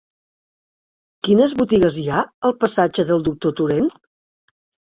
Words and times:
Quines 1.27 1.53
botigues 1.59 1.99
hi 1.99 2.07
ha 2.15 2.23
al 2.51 2.57
passatge 2.65 3.09
del 3.11 3.25
Doctor 3.29 3.55
Torent? 3.61 3.93